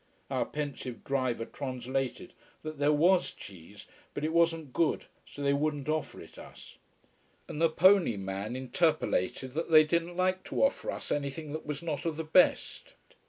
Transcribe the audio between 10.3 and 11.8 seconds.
to offer us anything that